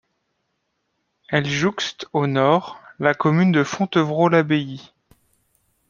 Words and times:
Elle 1.29 1.45
jouxte, 1.47 2.07
au 2.11 2.25
nord, 2.25 2.81
la 2.97 3.13
commune 3.13 3.51
de 3.51 3.63
Fontevraud-l'Abbaye. 3.63 4.91